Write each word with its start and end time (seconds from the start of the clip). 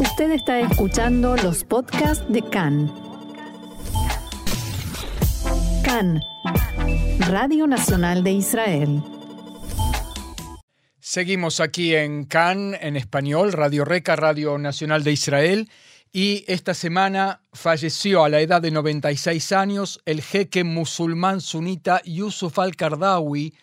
Usted 0.00 0.32
está 0.32 0.58
escuchando 0.58 1.36
los 1.36 1.62
podcasts 1.62 2.24
de 2.28 2.42
CAN. 2.42 2.92
CAN, 5.84 6.20
Radio 7.28 7.68
Nacional 7.68 8.24
de 8.24 8.32
Israel. 8.32 9.02
Seguimos 10.98 11.60
aquí 11.60 11.94
en 11.94 12.24
CAN, 12.24 12.76
en 12.80 12.96
español, 12.96 13.52
Radio 13.52 13.84
Reca, 13.84 14.16
Radio 14.16 14.58
Nacional 14.58 15.04
de 15.04 15.12
Israel. 15.12 15.70
Y 16.12 16.44
esta 16.48 16.74
semana 16.74 17.42
falleció 17.52 18.24
a 18.24 18.28
la 18.28 18.40
edad 18.40 18.62
de 18.62 18.72
96 18.72 19.52
años 19.52 20.00
el 20.06 20.22
jeque 20.22 20.64
musulmán 20.64 21.40
sunita 21.40 22.02
Yusuf 22.04 22.58
al-Qardawi, 22.58 23.54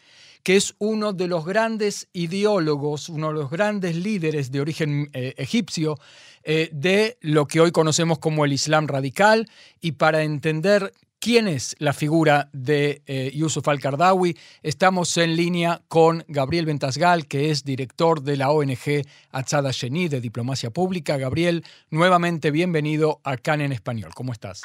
que 0.43 0.55
es 0.55 0.75
uno 0.79 1.13
de 1.13 1.27
los 1.27 1.45
grandes 1.45 2.09
ideólogos, 2.13 3.09
uno 3.09 3.27
de 3.29 3.33
los 3.33 3.49
grandes 3.49 3.95
líderes 3.95 4.51
de 4.51 4.61
origen 4.61 5.09
eh, 5.13 5.33
egipcio 5.37 5.95
eh, 6.43 6.69
de 6.71 7.17
lo 7.21 7.45
que 7.45 7.59
hoy 7.59 7.71
conocemos 7.71 8.19
como 8.19 8.45
el 8.45 8.53
Islam 8.53 8.87
radical. 8.87 9.47
Y 9.79 9.93
para 9.93 10.23
entender 10.23 10.91
quién 11.19 11.47
es 11.47 11.75
la 11.79 11.93
figura 11.93 12.49
de 12.51 13.01
eh, 13.05 13.31
Yusuf 13.33 13.67
al-Qardawi, 13.67 14.35
estamos 14.63 15.15
en 15.17 15.35
línea 15.35 15.79
con 15.87 16.23
Gabriel 16.27 16.65
Ventasgal, 16.65 17.27
que 17.27 17.51
es 17.51 17.63
director 17.63 18.21
de 18.21 18.37
la 18.37 18.49
ONG 18.49 19.05
Achada 19.31 19.69
Sheni 19.71 20.09
de 20.09 20.19
Diplomacia 20.19 20.71
Pública. 20.71 21.17
Gabriel, 21.17 21.63
nuevamente 21.91 22.49
bienvenido 22.51 23.19
a 23.23 23.37
CAN 23.37 23.61
en 23.61 23.71
Español. 23.71 24.11
¿Cómo 24.15 24.31
estás? 24.31 24.63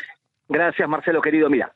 Gracias, 0.48 0.88
Marcelo, 0.88 1.20
querido. 1.20 1.50
Mira, 1.50 1.74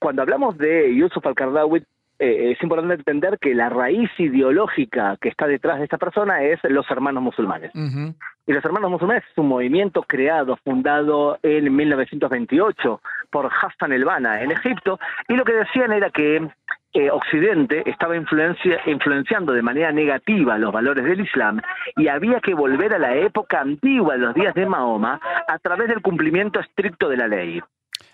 cuando 0.00 0.22
hablamos 0.22 0.56
de 0.56 0.96
Yusuf 0.96 1.26
al-Qardawi, 1.26 1.84
eh, 2.18 2.52
es 2.52 2.62
importante 2.62 2.94
entender 2.94 3.38
que 3.38 3.54
la 3.54 3.68
raíz 3.68 4.10
ideológica 4.18 5.16
que 5.20 5.28
está 5.28 5.46
detrás 5.46 5.78
de 5.78 5.84
esta 5.84 5.98
persona 5.98 6.42
es 6.42 6.58
los 6.64 6.90
hermanos 6.90 7.22
musulmanes. 7.22 7.72
Y 7.74 8.52
los 8.52 8.64
hermanos 8.64 8.90
musulmanes 8.90 9.24
es 9.30 9.38
un 9.38 9.48
movimiento 9.48 10.02
creado, 10.02 10.56
fundado 10.64 11.38
en 11.42 11.74
1928 11.74 13.00
por 13.30 13.46
Hassan 13.46 13.92
el-Banna 13.92 14.40
en 14.42 14.52
Egipto, 14.52 14.98
y 15.28 15.34
lo 15.34 15.44
que 15.44 15.52
decían 15.52 15.92
era 15.92 16.10
que 16.10 16.48
eh, 16.94 17.10
Occidente 17.10 17.82
estaba 17.90 18.16
influenciando 18.16 19.52
de 19.52 19.60
manera 19.60 19.92
negativa 19.92 20.56
los 20.56 20.72
valores 20.72 21.04
del 21.04 21.20
Islam 21.20 21.60
y 21.96 22.08
había 22.08 22.40
que 22.40 22.54
volver 22.54 22.94
a 22.94 22.98
la 22.98 23.14
época 23.14 23.60
antigua 23.60 24.14
de 24.14 24.20
los 24.20 24.34
días 24.34 24.54
de 24.54 24.64
Mahoma 24.64 25.20
a 25.46 25.58
través 25.58 25.88
del 25.88 26.00
cumplimiento 26.00 26.58
estricto 26.60 27.10
de 27.10 27.18
la 27.18 27.28
ley. 27.28 27.60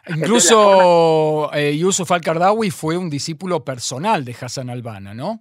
Incluso 0.06 1.50
eh, 1.55 1.77
Yusuf 1.77 2.11
al-Qardawi 2.11 2.70
fue 2.70 2.97
un 2.97 3.08
discípulo 3.08 3.64
personal 3.64 4.24
de 4.24 4.33
Hassan 4.33 4.70
al-Banna, 4.70 5.14
¿no? 5.14 5.41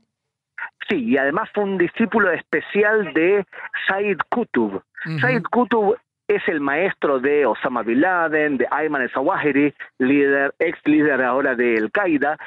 Sí, 0.87 1.03
y 1.03 1.17
además 1.17 1.49
fue 1.53 1.63
un 1.63 1.77
discípulo 1.77 2.31
especial 2.31 3.13
de 3.13 3.45
Said 3.87 4.17
Qutb. 4.29 4.81
Said 5.19 5.43
Qutb 5.43 5.95
es 6.27 6.47
el 6.47 6.61
maestro 6.61 7.19
de 7.19 7.45
Osama 7.45 7.81
Bin 7.81 8.01
Laden, 8.01 8.57
de 8.57 8.67
Ayman 8.69 9.01
al-Zawahiri, 9.01 9.73
líder, 9.99 10.53
ex 10.59 10.79
líder 10.85 11.21
ahora 11.21 11.55
de 11.55 11.77
Al-Qaeda. 11.77 12.37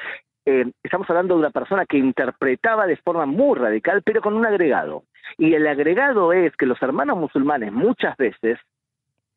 Eh, 0.45 0.71
estamos 0.83 1.09
hablando 1.09 1.35
de 1.35 1.39
una 1.41 1.49
persona 1.49 1.85
que 1.85 1.97
interpretaba 1.97 2.87
de 2.87 2.97
forma 2.97 3.25
muy 3.25 3.57
radical, 3.57 4.01
pero 4.03 4.21
con 4.21 4.35
un 4.35 4.45
agregado. 4.45 5.03
Y 5.37 5.53
el 5.53 5.67
agregado 5.67 6.33
es 6.33 6.55
que 6.55 6.65
los 6.65 6.81
hermanos 6.81 7.17
musulmanes 7.17 7.73
muchas 7.73 8.15
veces 8.17 8.59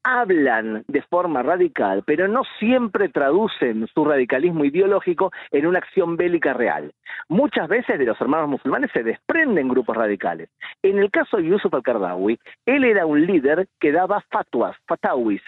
hablan 0.08 0.84
de 0.88 1.02
forma 1.02 1.42
radical, 1.42 2.02
pero 2.06 2.28
no 2.28 2.42
siempre 2.58 3.10
traducen 3.10 3.86
su 3.92 4.04
radicalismo 4.04 4.64
ideológico 4.64 5.30
en 5.50 5.66
una 5.66 5.80
acción 5.80 6.16
bélica 6.16 6.54
real. 6.54 6.92
Muchas 7.28 7.68
veces 7.68 7.98
de 7.98 8.06
los 8.06 8.18
hermanos 8.18 8.48
musulmanes 8.48 8.90
se 8.92 9.02
desprenden 9.02 9.68
grupos 9.68 9.96
radicales. 9.96 10.48
En 10.82 10.98
el 10.98 11.10
caso 11.10 11.36
de 11.36 11.44
Yusuf 11.44 11.74
al-Qardawi, 11.74 12.38
él 12.64 12.84
era 12.84 13.04
un 13.04 13.26
líder 13.26 13.68
que 13.78 13.92
daba 13.92 14.24
fatwas, 14.30 14.76
fatawis, 14.86 15.42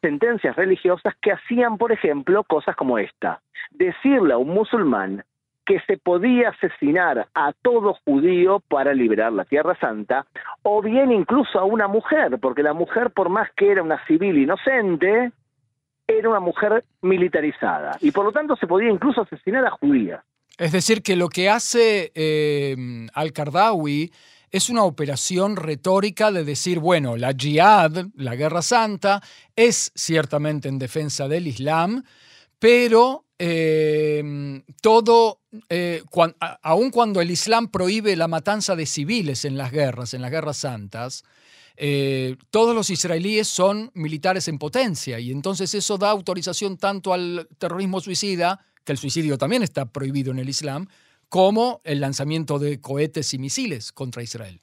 sentencias 0.00 0.56
religiosas 0.56 1.14
que 1.20 1.32
hacían, 1.32 1.76
por 1.76 1.92
ejemplo, 1.92 2.42
cosas 2.44 2.74
como 2.74 2.98
esta. 2.98 3.40
Decirle 3.70 4.32
a 4.32 4.38
un 4.38 4.48
musulmán 4.48 5.24
que 5.66 5.80
se 5.80 5.98
podía 5.98 6.50
asesinar 6.50 7.28
a 7.34 7.52
todo 7.52 7.98
judío 8.04 8.60
para 8.68 8.94
liberar 8.94 9.32
la 9.32 9.44
Tierra 9.44 9.78
Santa, 9.78 10.26
o 10.62 10.80
bien 10.80 11.12
incluso 11.12 11.58
a 11.58 11.64
una 11.64 11.88
mujer, 11.88 12.38
porque 12.40 12.62
la 12.62 12.72
mujer, 12.72 13.10
por 13.10 13.28
más 13.28 13.50
que 13.56 13.72
era 13.72 13.82
una 13.82 14.04
civil 14.06 14.38
inocente, 14.38 15.32
era 16.06 16.28
una 16.28 16.40
mujer 16.40 16.84
militarizada, 17.02 17.98
y 18.00 18.12
por 18.12 18.24
lo 18.24 18.32
tanto 18.32 18.56
se 18.56 18.66
podía 18.66 18.90
incluso 18.90 19.22
asesinar 19.22 19.66
a 19.66 19.70
judías. 19.70 20.24
Es 20.56 20.72
decir, 20.72 21.02
que 21.02 21.16
lo 21.16 21.28
que 21.28 21.50
hace 21.50 22.12
eh, 22.14 22.76
al-Qardawi 23.12 24.10
es 24.50 24.70
una 24.70 24.84
operación 24.84 25.56
retórica 25.56 26.32
de 26.32 26.44
decir, 26.44 26.78
bueno, 26.78 27.16
la 27.16 27.34
jihad, 27.36 28.06
la 28.14 28.36
guerra 28.36 28.62
santa, 28.62 29.20
es 29.54 29.92
ciertamente 29.94 30.68
en 30.68 30.78
defensa 30.78 31.28
del 31.28 31.46
Islam, 31.46 32.04
pero 32.58 33.25
eh, 33.38 34.62
todo, 34.80 35.40
eh, 35.68 36.02
aun 36.62 36.90
cuando 36.90 37.20
el 37.20 37.30
Islam 37.30 37.68
prohíbe 37.68 38.16
la 38.16 38.28
matanza 38.28 38.76
de 38.76 38.86
civiles 38.86 39.44
en 39.44 39.58
las 39.58 39.72
guerras, 39.72 40.14
en 40.14 40.22
las 40.22 40.30
guerras 40.30 40.56
santas, 40.56 41.24
eh, 41.76 42.36
todos 42.50 42.74
los 42.74 42.88
israelíes 42.88 43.48
son 43.48 43.90
militares 43.94 44.48
en 44.48 44.58
potencia 44.58 45.18
y 45.18 45.30
entonces 45.30 45.74
eso 45.74 45.98
da 45.98 46.10
autorización 46.10 46.78
tanto 46.78 47.12
al 47.12 47.48
terrorismo 47.58 48.00
suicida, 48.00 48.60
que 48.84 48.92
el 48.92 48.98
suicidio 48.98 49.36
también 49.36 49.62
está 49.62 49.84
prohibido 49.86 50.30
en 50.30 50.38
el 50.38 50.48
Islam, 50.48 50.86
como 51.28 51.80
el 51.84 52.00
lanzamiento 52.00 52.58
de 52.58 52.80
cohetes 52.80 53.34
y 53.34 53.38
misiles 53.38 53.92
contra 53.92 54.22
Israel. 54.22 54.60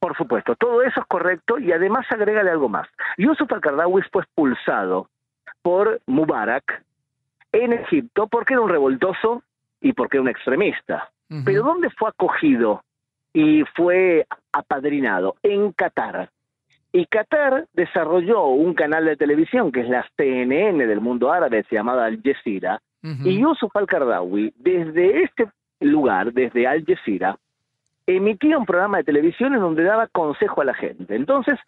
Por 0.00 0.16
supuesto, 0.16 0.54
todo 0.54 0.82
eso 0.82 1.00
es 1.00 1.06
correcto 1.08 1.58
y 1.58 1.72
además 1.72 2.06
agrégale 2.10 2.50
algo 2.50 2.68
más. 2.68 2.88
Yusuf 3.18 3.52
al-Qardawi 3.52 4.02
fue 4.12 4.22
expulsado 4.22 5.10
por 5.62 6.00
Mubarak 6.06 6.84
en 7.52 7.72
Egipto 7.72 8.26
porque 8.26 8.54
era 8.54 8.62
un 8.62 8.70
revoltoso 8.70 9.42
y 9.80 9.92
porque 9.92 10.16
era 10.16 10.22
un 10.22 10.28
extremista. 10.28 11.10
Pero 11.44 11.62
¿dónde 11.62 11.90
fue 11.90 12.08
acogido 12.08 12.82
y 13.34 13.62
fue 13.76 14.26
apadrinado? 14.52 15.36
En 15.42 15.72
Qatar. 15.72 16.30
Y 16.90 17.04
Qatar 17.04 17.66
desarrolló 17.74 18.46
un 18.46 18.72
canal 18.72 19.04
de 19.04 19.16
televisión 19.16 19.70
que 19.70 19.80
es 19.80 19.88
la 19.88 20.06
CNN 20.16 20.86
del 20.86 21.00
mundo 21.02 21.30
árabe, 21.30 21.64
se 21.68 21.74
llamaba 21.74 22.06
Al 22.06 22.22
Jazeera, 22.22 22.80
y 23.02 23.40
Yusuf 23.40 23.74
al-Qardawi, 23.76 24.54
desde 24.56 25.22
este 25.22 25.48
lugar, 25.80 26.32
desde 26.32 26.66
Al 26.66 26.84
Jazeera, 26.84 27.38
emitía 28.06 28.58
un 28.58 28.66
programa 28.66 28.98
de 28.98 29.04
televisión 29.04 29.54
en 29.54 29.60
donde 29.60 29.84
daba 29.84 30.06
consejo 30.08 30.62
a 30.62 30.64
la 30.64 30.74
gente. 30.74 31.14
Entonces, 31.14 31.58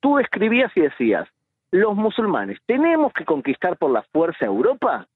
tú 0.00 0.18
escribías 0.18 0.72
y 0.74 0.80
decías, 0.80 1.28
los 1.70 1.94
musulmanes, 1.94 2.58
¿tenemos 2.66 3.12
que 3.12 3.24
conquistar 3.24 3.76
por 3.76 3.90
la 3.90 4.02
fuerza 4.02 4.46
Europa? 4.46 5.06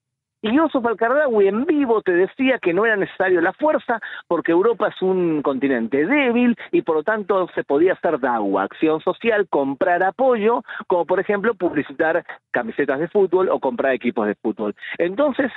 Y 0.44 0.55
Yusuf 0.55 0.84
al-Qardawi 0.84 1.49
en 1.49 1.65
vivo 1.65 2.03
te 2.03 2.12
decía 2.12 2.59
que 2.59 2.75
no 2.75 2.84
era 2.84 2.97
necesario 2.97 3.41
la 3.41 3.55
fuerza 3.55 3.99
porque 4.28 4.53
Europa 4.53 4.88
es 4.88 5.00
un 5.00 5.41
continente 5.41 6.05
débil 6.05 6.55
y 6.71 6.82
por 6.82 6.97
lo 6.97 7.03
tanto 7.03 7.49
se 7.55 7.65
podía 7.65 7.94
hacer 7.94 8.19
agua, 8.27 8.65
acción 8.65 9.00
social, 9.00 9.49
comprar 9.49 10.03
apoyo, 10.03 10.62
como 10.87 11.06
por 11.06 11.19
ejemplo 11.19 11.55
publicitar 11.55 12.27
camisetas 12.50 13.00
de 13.00 13.09
fútbol 13.09 13.49
o 13.49 13.59
comprar 13.59 13.94
equipos 13.94 14.27
de 14.27 14.34
fútbol. 14.34 14.75
Entonces, 14.99 15.50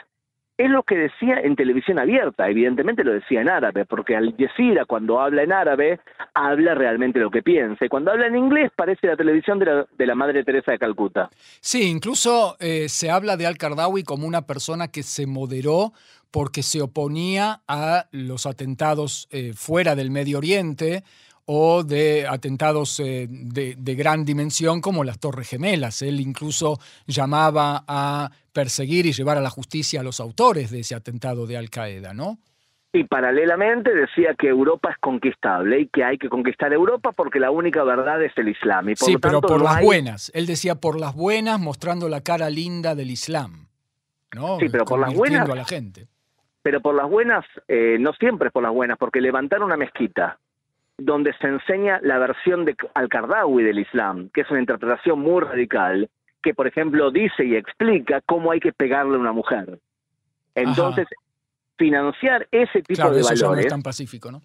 es 0.57 0.69
lo 0.69 0.83
que 0.83 0.95
decía 0.95 1.39
en 1.39 1.55
televisión 1.55 1.99
abierta, 1.99 2.49
evidentemente 2.49 3.03
lo 3.03 3.13
decía 3.13 3.41
en 3.41 3.49
árabe, 3.49 3.85
porque 3.85 4.15
Al 4.15 4.35
Jazeera 4.37 4.85
cuando 4.85 5.21
habla 5.21 5.43
en 5.43 5.53
árabe 5.53 5.99
habla 6.33 6.73
realmente 6.73 7.19
lo 7.19 7.29
que 7.29 7.43
piensa, 7.43 7.85
y 7.85 7.89
cuando 7.89 8.11
habla 8.11 8.27
en 8.27 8.35
inglés 8.35 8.71
parece 8.75 9.07
la 9.07 9.15
televisión 9.15 9.59
de 9.59 10.05
la, 10.05 10.15
Madre 10.15 10.43
Teresa 10.43 10.71
de 10.71 10.79
Calcuta. 10.79 11.29
Sí, 11.61 11.83
incluso 11.83 12.57
eh, 12.59 12.89
se 12.89 13.11
habla 13.11 13.37
de 13.37 13.45
Al-Qardawi 13.45 14.03
como 14.03 14.25
una 14.25 14.47
persona 14.47 14.87
que 14.87 15.03
se 15.03 15.27
moderó 15.27 15.93
porque 16.31 16.63
se 16.63 16.81
oponía 16.81 17.61
a 17.67 18.07
los 18.11 18.45
atentados 18.45 19.27
eh, 19.31 19.53
fuera 19.55 19.95
del 19.95 20.11
Medio 20.11 20.39
Oriente, 20.39 21.03
o 21.49 21.83
de 21.83 22.27
atentados 22.27 22.99
eh, 22.99 23.25
de, 23.29 23.95
gran 23.95 24.25
dimensión 24.25 24.81
como 24.81 25.05
las 25.05 25.17
Torres 25.17 25.49
Gemelas. 25.49 26.01
Él 26.01 26.19
incluso 26.19 26.77
llamaba 27.05 27.85
a 27.87 28.29
perseguir 28.51 29.05
y 29.05 29.13
llevar 29.13 29.37
a 29.37 29.41
la 29.41 29.49
justicia 29.49 30.01
a 30.01 30.03
los 30.03 30.19
autores 30.19 30.71
de 30.71 30.81
ese 30.81 30.93
atentado 30.93 31.47
de 31.47 31.57
Al 31.57 31.69
Qaeda, 31.69 32.13
¿no? 32.13 32.37
Y 32.91 33.05
paralelamente 33.05 33.93
decía 33.93 34.35
que 34.37 34.47
Europa 34.47 34.91
es 34.91 34.97
conquistable 34.97 35.81
y 35.81 35.87
que 35.87 36.03
hay 36.03 36.17
que 36.17 36.27
conquistar 36.27 36.73
Europa 36.73 37.13
porque 37.13 37.39
la 37.39 37.51
única 37.51 37.83
verdad 37.83 38.21
es 38.23 38.33
el 38.37 38.49
Islam. 38.49 38.87
sí, 38.95 39.17
pero 39.17 39.39
por 39.39 39.61
las 39.61 39.81
buenas. 39.81 40.31
Él 40.33 40.47
decía 40.47 40.75
por 40.75 40.99
las 40.99 41.15
buenas, 41.15 41.59
mostrando 41.59 42.09
la 42.09 42.21
cara 42.21 42.49
linda 42.49 42.93
del 42.93 43.11
Islam. 43.11 43.67
¿no? 44.35 44.59
Sí, 44.59 44.67
pero 44.69 44.83
por 44.83 44.99
las 44.99 45.13
buenas. 45.13 45.49
A 45.49 45.55
la 45.55 45.65
gente. 45.65 46.07
Pero 46.61 46.81
por 46.81 46.95
las 46.95 47.09
buenas, 47.09 47.45
eh, 47.69 47.97
no 47.99 48.11
siempre 48.13 48.47
es 48.47 48.53
por 48.53 48.63
las 48.63 48.73
buenas, 48.73 48.97
porque 48.97 49.21
levantar 49.21 49.63
una 49.63 49.77
mezquita 49.77 50.39
donde 50.97 51.33
se 51.33 51.47
enseña 51.47 51.99
la 52.01 52.17
versión 52.17 52.65
de 52.65 52.75
Al-Qardawi 52.93 53.63
del 53.63 53.79
Islam, 53.79 54.29
que 54.33 54.41
es 54.41 54.49
una 54.49 54.59
interpretación 54.59 55.19
muy 55.19 55.41
radical, 55.41 56.09
que 56.41 56.53
por 56.53 56.67
ejemplo 56.67 57.11
dice 57.11 57.45
y 57.45 57.55
explica 57.55 58.21
cómo 58.21 58.51
hay 58.51 58.59
que 58.59 58.73
pegarle 58.73 59.15
a 59.15 59.19
una 59.19 59.31
mujer. 59.31 59.79
Entonces, 60.55 61.07
financiar 61.77 62.47
ese 62.51 62.81
tipo 62.81 63.09
de 63.11 63.19
eso 63.19 63.29
valores. 63.29 63.41
no 63.41 63.59
es 63.59 63.67
tan 63.67 63.83
pacífico, 63.83 64.31
¿no? 64.31 64.41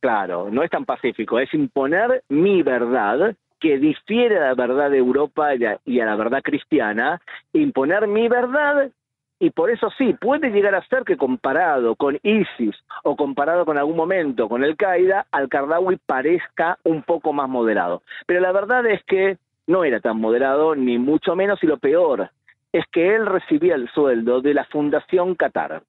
Claro, 0.00 0.48
no 0.50 0.62
es 0.62 0.70
tan 0.70 0.84
pacífico, 0.84 1.40
es 1.40 1.52
imponer 1.52 2.22
mi 2.28 2.62
verdad 2.62 3.34
que 3.58 3.78
difiere 3.78 4.36
a 4.36 4.48
la 4.48 4.54
verdad 4.54 4.90
de 4.90 4.98
Europa 4.98 5.54
y 5.84 6.00
a 6.00 6.04
la 6.04 6.14
verdad 6.14 6.42
cristiana, 6.42 7.20
imponer 7.52 8.06
mi 8.06 8.28
verdad 8.28 8.90
y 9.38 9.50
por 9.50 9.70
eso 9.70 9.90
sí, 9.98 10.14
puede 10.14 10.50
llegar 10.50 10.74
a 10.74 10.86
ser 10.86 11.04
que 11.04 11.16
comparado 11.16 11.94
con 11.94 12.18
ISIS 12.22 12.74
o 13.02 13.16
comparado 13.16 13.66
con 13.66 13.76
algún 13.76 13.96
momento 13.96 14.48
con 14.48 14.64
el 14.64 14.76
Qaeda, 14.76 15.26
al-Qardawi 15.30 15.98
parezca 16.06 16.78
un 16.84 17.02
poco 17.02 17.32
más 17.32 17.48
moderado. 17.48 18.02
Pero 18.26 18.40
la 18.40 18.52
verdad 18.52 18.86
es 18.86 19.02
que 19.04 19.36
no 19.66 19.84
era 19.84 20.00
tan 20.00 20.18
moderado, 20.20 20.74
ni 20.74 20.98
mucho 20.98 21.36
menos, 21.36 21.62
y 21.62 21.66
lo 21.66 21.78
peor 21.78 22.30
es 22.72 22.84
que 22.92 23.14
él 23.14 23.26
recibía 23.26 23.74
el 23.74 23.88
sueldo 23.90 24.40
de 24.40 24.54
la 24.54 24.64
Fundación 24.64 25.34
Qatar. 25.34 25.82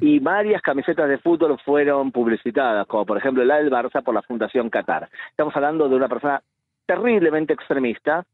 Y 0.00 0.18
varias 0.18 0.60
camisetas 0.60 1.08
de 1.08 1.18
fútbol 1.18 1.56
fueron 1.64 2.10
publicitadas, 2.10 2.84
como 2.88 3.06
por 3.06 3.18
ejemplo 3.18 3.44
la 3.44 3.58
del 3.58 3.70
Barça 3.70 4.02
por 4.02 4.12
la 4.12 4.22
Fundación 4.22 4.68
Qatar. 4.70 5.08
Estamos 5.30 5.54
hablando 5.54 5.88
de 5.88 5.94
una 5.94 6.08
persona 6.08 6.42
terriblemente 6.84 7.52
extremista 7.52 8.24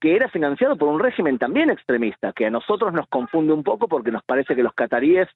que 0.00 0.16
era 0.16 0.28
financiado 0.28 0.76
por 0.76 0.88
un 0.88 1.00
régimen 1.00 1.38
también 1.38 1.70
extremista, 1.70 2.32
que 2.32 2.46
a 2.46 2.50
nosotros 2.50 2.92
nos 2.92 3.08
confunde 3.08 3.52
un 3.52 3.62
poco 3.62 3.88
porque 3.88 4.10
nos 4.10 4.22
parece 4.24 4.54
que 4.54 4.62
los 4.62 4.74
cataríes 4.74 5.28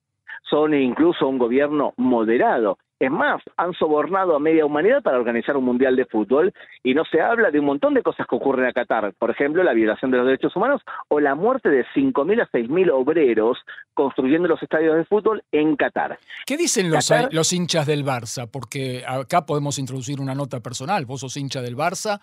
son 0.49 0.75
incluso 0.75 1.27
un 1.29 1.39
gobierno 1.39 1.95
moderado. 1.97 2.79
Es 3.03 3.11
más, 3.11 3.43
han 3.57 3.73
sobornado 3.73 4.37
a 4.37 4.39
media 4.39 4.65
humanidad 4.65 5.03
para 5.03 5.19
organizar 5.19 5.57
un 5.57 5.65
mundial 5.65 5.97
de 5.97 6.07
fútbol 6.07 6.53
y 6.85 6.95
no 6.95 7.03
se 7.05 7.21
habla 7.21 7.51
de 7.51 7.59
un 7.59 7.65
montón 7.65 7.95
de 7.95 8.03
cosas 8.05 8.29
que 8.29 8.37
ocurren 8.37 8.67
a 8.67 8.73
Qatar. 8.73 9.13
Por 9.19 9.29
ejemplo, 9.29 9.65
la 9.65 9.73
violación 9.73 10.13
de 10.13 10.19
los 10.19 10.27
derechos 10.27 10.55
humanos 10.55 10.83
o 11.09 11.19
la 11.19 11.35
muerte 11.35 11.69
de 11.69 11.85
5.000 11.97 12.43
a 12.43 12.49
6.000 12.51 12.93
obreros 12.93 13.59
construyendo 13.93 14.47
los 14.47 14.63
estadios 14.63 14.95
de 14.95 15.05
fútbol 15.05 15.43
en 15.51 15.75
Qatar. 15.75 16.21
¿Qué 16.47 16.57
dicen 16.57 16.93
los, 16.93 17.13
los 17.33 17.53
hinchas 17.53 17.89
del 17.89 18.05
Barça? 18.05 18.49
Porque 18.49 19.03
acá 19.05 19.47
podemos 19.47 19.81
introducir 19.81 20.21
una 20.21 20.37
nota 20.37 20.61
personal. 20.61 21.05
Vos 21.05 21.23
sos 21.23 21.37
hincha 21.37 21.61
del 21.61 21.77
Barça 21.77 22.21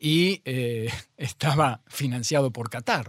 y 0.00 0.40
eh, 0.46 0.88
estaba 1.18 1.80
financiado 1.88 2.50
por 2.52 2.70
Qatar. 2.70 3.08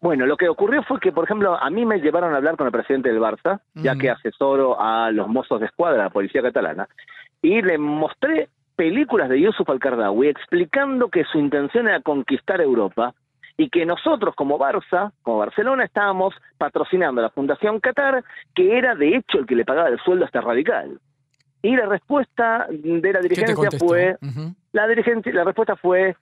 Bueno, 0.00 0.26
lo 0.26 0.36
que 0.36 0.48
ocurrió 0.48 0.82
fue 0.84 1.00
que, 1.00 1.12
por 1.12 1.24
ejemplo, 1.24 1.60
a 1.60 1.70
mí 1.70 1.84
me 1.84 2.00
llevaron 2.00 2.32
a 2.32 2.36
hablar 2.36 2.56
con 2.56 2.66
el 2.66 2.72
presidente 2.72 3.08
del 3.08 3.20
Barça, 3.20 3.60
ya 3.74 3.96
que 3.96 4.10
asesoro 4.10 4.80
a 4.80 5.10
los 5.10 5.28
mozos 5.28 5.60
de 5.60 5.66
escuadra 5.66 5.98
de 5.98 6.04
la 6.04 6.10
policía 6.10 6.42
catalana, 6.42 6.88
y 7.42 7.62
le 7.62 7.78
mostré 7.78 8.48
películas 8.76 9.28
de 9.28 9.40
Yusuf 9.40 9.68
al-Qardawi 9.68 10.28
explicando 10.28 11.08
que 11.08 11.24
su 11.24 11.38
intención 11.38 11.88
era 11.88 12.00
conquistar 12.00 12.60
Europa 12.60 13.12
y 13.56 13.70
que 13.70 13.84
nosotros 13.84 14.36
como 14.36 14.56
Barça, 14.56 15.10
como 15.22 15.38
Barcelona, 15.38 15.84
estábamos 15.84 16.32
patrocinando 16.58 17.20
a 17.20 17.24
la 17.24 17.30
Fundación 17.30 17.80
Qatar, 17.80 18.22
que 18.54 18.78
era 18.78 18.94
de 18.94 19.16
hecho 19.16 19.38
el 19.38 19.46
que 19.46 19.56
le 19.56 19.64
pagaba 19.64 19.88
el 19.88 19.98
sueldo 19.98 20.24
a 20.24 20.26
este 20.26 20.40
radical. 20.40 21.00
Y 21.60 21.74
la 21.74 21.86
respuesta 21.86 22.68
de 22.70 23.12
la 23.12 23.20
dirigencia 23.20 23.70
fue, 23.76 24.16
la 24.70 24.86
dirigencia, 24.86 25.32
la 25.32 25.42
respuesta 25.42 25.74
fue, 25.74 26.14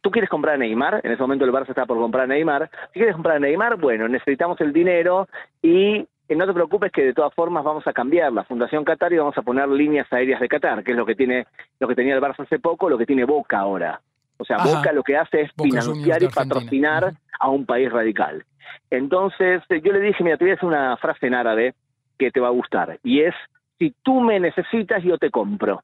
tú 0.00 0.10
quieres 0.10 0.30
comprar 0.30 0.54
a 0.54 0.58
Neymar, 0.58 1.00
en 1.04 1.12
ese 1.12 1.22
momento 1.22 1.44
el 1.44 1.52
Barça 1.52 1.70
está 1.70 1.86
por 1.86 1.98
comprar 1.98 2.24
a 2.24 2.26
Neymar, 2.26 2.70
si 2.92 3.00
quieres 3.00 3.14
comprar 3.14 3.36
a 3.36 3.40
Neymar, 3.40 3.76
bueno, 3.76 4.08
necesitamos 4.08 4.60
el 4.60 4.72
dinero 4.72 5.28
y 5.60 6.06
no 6.36 6.46
te 6.46 6.54
preocupes 6.54 6.90
que 6.92 7.04
de 7.04 7.12
todas 7.12 7.34
formas 7.34 7.62
vamos 7.62 7.86
a 7.86 7.92
cambiar 7.92 8.32
la 8.32 8.44
Fundación 8.44 8.84
Qatar 8.84 9.12
y 9.12 9.18
vamos 9.18 9.36
a 9.36 9.42
poner 9.42 9.68
líneas 9.68 10.10
aéreas 10.10 10.40
de 10.40 10.48
Qatar, 10.48 10.82
que 10.82 10.92
es 10.92 10.96
lo 10.96 11.04
que 11.04 11.14
tiene 11.14 11.46
lo 11.78 11.88
que 11.88 11.94
tenía 11.94 12.14
el 12.14 12.22
Barça 12.22 12.44
hace 12.44 12.58
poco, 12.58 12.88
lo 12.88 12.96
que 12.96 13.06
tiene 13.06 13.24
Boca 13.24 13.58
ahora. 13.58 14.00
O 14.38 14.44
sea, 14.44 14.56
Boca 14.58 14.92
lo 14.92 15.02
que 15.02 15.16
hace 15.16 15.42
es 15.42 15.50
financiar 15.60 16.22
y 16.22 16.28
patrocinar 16.28 17.12
a 17.38 17.48
un 17.48 17.66
país 17.66 17.92
radical. 17.92 18.44
Entonces, 18.90 19.62
yo 19.68 19.92
le 19.92 20.00
dije, 20.00 20.24
mira, 20.24 20.36
te 20.36 20.44
voy 20.44 20.52
a 20.52 20.54
decir 20.54 20.68
una 20.68 20.96
frase 20.96 21.26
en 21.26 21.34
árabe 21.34 21.74
que 22.18 22.30
te 22.30 22.40
va 22.40 22.48
a 22.48 22.52
gustar, 22.52 22.98
y 23.02 23.20
es, 23.20 23.34
si 23.78 23.94
tú 24.02 24.20
me 24.20 24.40
necesitas, 24.40 25.02
yo 25.02 25.18
te 25.18 25.30
compro. 25.30 25.82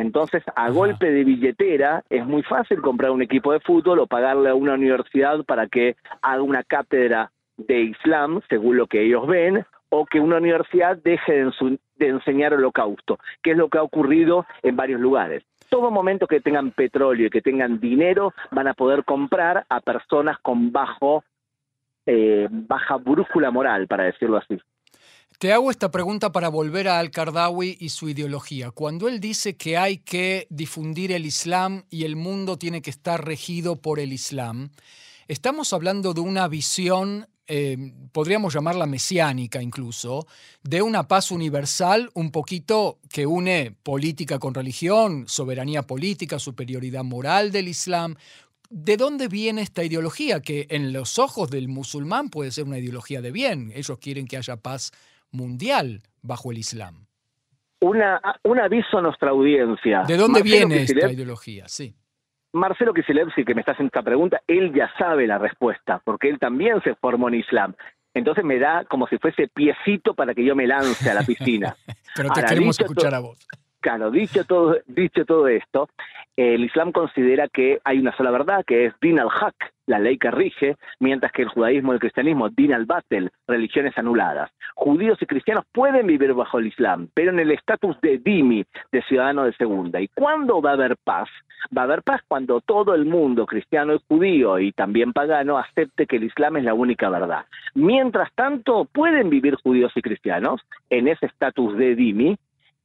Entonces, 0.00 0.42
a 0.54 0.68
golpe 0.68 1.10
de 1.10 1.24
billetera, 1.24 2.04
es 2.10 2.26
muy 2.26 2.42
fácil 2.42 2.82
comprar 2.82 3.12
un 3.12 3.22
equipo 3.22 3.52
de 3.52 3.60
fútbol 3.60 4.00
o 4.00 4.06
pagarle 4.06 4.50
a 4.50 4.54
una 4.54 4.74
universidad 4.74 5.42
para 5.44 5.68
que 5.68 5.96
haga 6.20 6.42
una 6.42 6.62
cátedra 6.62 7.32
de 7.56 7.80
Islam, 7.80 8.42
según 8.50 8.76
lo 8.76 8.88
que 8.88 9.02
ellos 9.02 9.26
ven, 9.26 9.64
o 9.88 10.04
que 10.04 10.20
una 10.20 10.36
universidad 10.36 10.98
deje 11.02 11.46
de, 11.96 12.08
enseñar 12.08 12.52
holocausto, 12.52 13.18
que 13.42 13.52
es 13.52 13.56
lo 13.56 13.70
que 13.70 13.78
ha 13.78 13.82
ocurrido 13.82 14.44
en 14.62 14.76
varios 14.76 15.00
lugares. 15.00 15.44
Todo 15.70 15.90
momento 15.90 16.26
que 16.26 16.42
tengan 16.42 16.72
petróleo 16.72 17.28
y 17.28 17.30
que 17.30 17.40
tengan 17.40 17.80
dinero, 17.80 18.34
van 18.50 18.68
a 18.68 18.74
poder 18.74 19.02
comprar 19.02 19.64
a 19.70 19.80
personas 19.80 20.38
con 20.40 20.72
bajo, 20.72 21.24
eh, 22.04 22.48
baja 22.50 22.96
brújula 22.96 23.50
moral, 23.50 23.86
para 23.86 24.04
decirlo 24.04 24.36
así. 24.36 24.60
Te 25.38 25.52
hago 25.52 25.70
esta 25.70 25.90
pregunta 25.90 26.32
para 26.32 26.48
volver 26.48 26.88
a 26.88 26.98
Al-Qardawi 26.98 27.76
y 27.78 27.90
su 27.90 28.08
ideología. 28.08 28.70
Cuando 28.70 29.06
él 29.06 29.20
dice 29.20 29.54
que 29.54 29.76
hay 29.76 29.98
que 29.98 30.46
difundir 30.48 31.12
el 31.12 31.26
Islam 31.26 31.84
y 31.90 32.04
el 32.04 32.16
mundo 32.16 32.56
tiene 32.56 32.80
que 32.80 32.88
estar 32.88 33.22
regido 33.22 33.76
por 33.76 34.00
el 34.00 34.14
Islam, 34.14 34.70
estamos 35.28 35.74
hablando 35.74 36.14
de 36.14 36.22
una 36.22 36.48
visión, 36.48 37.28
eh, 37.48 37.76
podríamos 38.12 38.54
llamarla 38.54 38.86
mesiánica 38.86 39.60
incluso, 39.60 40.26
de 40.62 40.80
una 40.80 41.06
paz 41.06 41.30
universal 41.30 42.10
un 42.14 42.30
poquito 42.30 42.98
que 43.10 43.26
une 43.26 43.76
política 43.82 44.38
con 44.38 44.54
religión, 44.54 45.26
soberanía 45.28 45.82
política, 45.82 46.38
superioridad 46.38 47.04
moral 47.04 47.52
del 47.52 47.68
Islam. 47.68 48.16
¿De 48.70 48.96
dónde 48.96 49.28
viene 49.28 49.60
esta 49.60 49.84
ideología 49.84 50.40
que 50.40 50.66
en 50.70 50.94
los 50.94 51.18
ojos 51.18 51.50
del 51.50 51.68
musulmán 51.68 52.30
puede 52.30 52.52
ser 52.52 52.64
una 52.64 52.78
ideología 52.78 53.20
de 53.20 53.32
bien? 53.32 53.70
Ellos 53.76 53.98
quieren 53.98 54.26
que 54.26 54.38
haya 54.38 54.56
paz 54.56 54.92
mundial 55.36 56.02
bajo 56.22 56.50
el 56.50 56.58
Islam. 56.58 57.06
Una, 57.80 58.20
un 58.42 58.58
aviso 58.58 58.98
a 58.98 59.02
nuestra 59.02 59.30
audiencia. 59.30 60.04
¿De 60.06 60.16
dónde 60.16 60.42
viene 60.42 60.82
esta 60.82 61.10
ideología? 61.10 61.68
Sí. 61.68 61.94
Marcelo 62.52 62.94
Kisilevsky, 62.94 63.44
que 63.44 63.54
me 63.54 63.60
está 63.60 63.72
haciendo 63.72 63.88
esta 63.88 64.02
pregunta, 64.02 64.40
él 64.46 64.72
ya 64.74 64.90
sabe 64.98 65.26
la 65.26 65.38
respuesta, 65.38 66.00
porque 66.04 66.28
él 66.28 66.38
también 66.38 66.80
se 66.82 66.94
formó 66.94 67.28
en 67.28 67.34
Islam. 67.34 67.74
Entonces 68.14 68.44
me 68.44 68.58
da 68.58 68.86
como 68.86 69.06
si 69.08 69.18
fuese 69.18 69.46
piecito 69.48 70.14
para 70.14 70.34
que 70.34 70.42
yo 70.42 70.56
me 70.56 70.66
lance 70.66 71.10
a 71.10 71.14
la 71.14 71.22
piscina. 71.22 71.76
Pero 72.16 72.30
te 72.30 72.42
queremos 72.42 72.80
escuchar 72.80 73.14
a 73.14 73.18
vos. 73.18 73.46
Claro, 73.86 74.10
dicho 74.10 74.42
todo, 74.42 74.78
dicho 74.88 75.24
todo 75.24 75.46
esto, 75.46 75.88
el 76.36 76.64
Islam 76.64 76.90
considera 76.90 77.46
que 77.46 77.78
hay 77.84 78.00
una 78.00 78.16
sola 78.16 78.32
verdad, 78.32 78.64
que 78.66 78.86
es 78.86 78.94
Din 79.00 79.20
al-Haq, 79.20 79.54
la 79.86 80.00
ley 80.00 80.18
que 80.18 80.32
rige, 80.32 80.74
mientras 80.98 81.30
que 81.30 81.42
el 81.42 81.48
judaísmo 81.50 81.92
y 81.92 81.94
el 81.94 82.00
cristianismo, 82.00 82.48
Din 82.48 82.74
al-Batel, 82.74 83.30
religiones 83.46 83.96
anuladas. 83.96 84.50
Judíos 84.74 85.18
y 85.22 85.26
cristianos 85.26 85.64
pueden 85.70 86.08
vivir 86.08 86.34
bajo 86.34 86.58
el 86.58 86.66
Islam, 86.66 87.10
pero 87.14 87.30
en 87.30 87.38
el 87.38 87.52
estatus 87.52 87.96
de 88.00 88.18
Dimi, 88.18 88.64
de 88.90 89.02
ciudadano 89.02 89.44
de 89.44 89.52
segunda. 89.52 90.00
¿Y 90.00 90.08
cuándo 90.08 90.60
va 90.60 90.70
a 90.70 90.74
haber 90.74 90.96
paz? 90.96 91.28
Va 91.76 91.82
a 91.82 91.84
haber 91.84 92.02
paz 92.02 92.22
cuando 92.26 92.60
todo 92.60 92.92
el 92.92 93.06
mundo, 93.06 93.46
cristiano 93.46 93.94
y 93.94 94.00
judío 94.08 94.58
y 94.58 94.72
también 94.72 95.12
pagano, 95.12 95.58
acepte 95.58 96.06
que 96.06 96.16
el 96.16 96.24
Islam 96.24 96.56
es 96.56 96.64
la 96.64 96.74
única 96.74 97.08
verdad. 97.08 97.44
Mientras 97.74 98.32
tanto, 98.34 98.84
pueden 98.86 99.30
vivir 99.30 99.54
judíos 99.54 99.92
y 99.94 100.02
cristianos 100.02 100.60
en 100.90 101.06
ese 101.06 101.26
estatus 101.26 101.76
de 101.76 101.94
Dimi, 101.94 102.36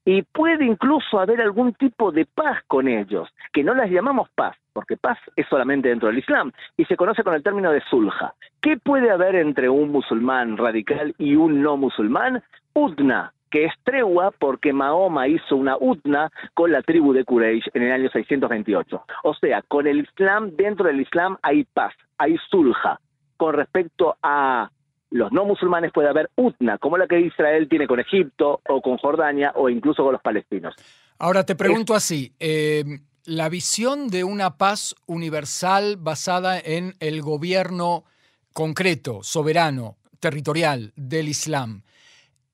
y 0.06 0.24
puede 0.24 0.66
incluso 0.66 1.20
haber 1.20 1.42
algún 1.42 1.74
tipo 1.74 2.12
de 2.12 2.26
paz 2.26 2.60
con 2.68 2.88
ellos, 2.88 3.30
que 3.54 3.64
no 3.64 3.74
las 3.74 3.90
llamamos 3.90 4.30
paz, 4.36 4.58
porque 4.74 4.98
paz 4.98 5.18
es 5.36 5.48
solamente 5.48 5.90
dentro 5.90 6.10
del 6.10 6.20
Islam 6.20 6.52
y 6.78 6.86
se 6.86 6.98
conoce 6.98 7.24
con 7.24 7.34
el 7.34 7.44
término 7.44 7.72
de 7.72 7.82
sulja. 7.82 8.34
¿Qué 8.62 8.78
puede 8.78 9.12
haber 9.12 9.36
entre 9.36 9.70
un 9.70 9.92
musulmán 9.92 10.58
radical 10.58 11.14
y 11.18 11.36
un 11.36 11.62
no 11.62 11.78
musulmán? 11.78 12.44
Udna, 12.74 13.34
que 13.52 13.66
es 13.66 13.74
tregua 13.84 14.32
porque 14.32 14.74
Mahoma 14.74 15.28
hizo 15.28 15.56
una 15.56 15.78
utna 15.78 16.30
con 16.54 16.72
la 16.72 16.82
tribu 16.82 17.14
de 17.14 17.26
Quraysh 17.26 17.70
en 17.74 17.84
el 17.84 17.92
año 17.92 18.10
628. 18.10 19.04
O 19.24 19.34
sea, 19.36 19.62
con 19.64 19.86
el 19.88 20.00
Islam, 20.00 20.56
dentro 20.56 20.88
del 20.88 21.02
Islam 21.02 21.38
hay 21.44 21.66
paz, 21.66 21.94
hay 22.18 22.38
sulja. 22.50 23.00
Con 23.38 23.56
respecto 23.56 24.16
a 24.24 24.70
los 25.12 25.32
no 25.32 25.46
musulmanes 25.46 25.92
puede 25.94 26.10
haber 26.10 26.32
UTNA, 26.36 26.78
como 26.80 26.98
la 26.98 27.06
que 27.06 27.20
Israel 27.20 27.68
tiene 27.70 27.86
con 27.86 28.00
Egipto 28.00 28.62
o 28.68 28.82
con 28.82 28.98
Jordania 28.98 29.52
o 29.56 29.70
incluso 29.70 30.04
con 30.04 30.14
los 30.14 30.22
palestinos. 30.22 30.74
Ahora 31.20 31.46
te 31.46 31.56
pregunto 31.56 31.94
así, 31.94 32.34
eh, 32.40 32.84
la 33.26 33.50
visión 33.50 34.08
de 34.08 34.24
una 34.24 34.58
paz 34.58 34.96
universal 35.06 35.98
basada 35.98 36.60
en 36.60 36.96
el 37.00 37.22
gobierno 37.22 38.06
concreto, 38.54 39.22
soberano, 39.22 39.98
territorial 40.20 40.94
del 40.96 41.28
Islam, 41.28 41.84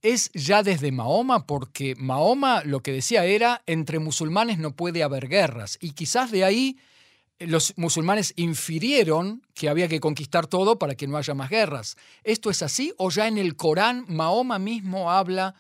¿es 0.02 0.32
ya 0.34 0.64
desde 0.64 0.92
Mahoma? 0.92 1.46
Porque 1.46 1.96
Mahoma 1.98 2.64
lo 2.64 2.82
que 2.82 2.92
decía 2.92 3.26
era, 3.26 3.62
entre 3.68 4.00
musulmanes 4.00 4.58
no 4.58 4.76
puede 4.76 5.04
haber 5.04 5.28
guerras, 5.28 5.78
y 5.80 5.92
quizás 5.92 6.32
de 6.32 6.44
ahí 6.44 6.78
los 7.40 7.78
musulmanes 7.78 8.34
infirieron 8.36 9.42
que 9.54 9.70
había 9.70 9.88
que 9.88 10.00
conquistar 10.00 10.48
todo 10.48 10.80
para 10.80 10.96
que 10.96 11.08
no 11.08 11.18
haya 11.18 11.34
más 11.34 11.50
guerras. 11.50 11.96
¿Esto 12.24 12.50
es 12.50 12.64
así 12.64 12.94
o 12.98 13.10
ya 13.10 13.28
en 13.28 13.38
el 13.38 13.56
Corán 13.56 14.06
Mahoma 14.08 14.60
mismo 14.60 15.12
habla 15.12 15.54